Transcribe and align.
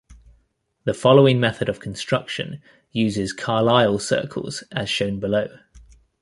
The 0.85 0.95
following 0.95 1.39
method 1.39 1.69
of 1.69 1.79
construction 1.79 2.63
uses 2.91 3.33
Carlyle 3.33 3.99
circles, 3.99 4.63
as 4.71 4.89
shown 4.89 5.19
below. 5.19 5.45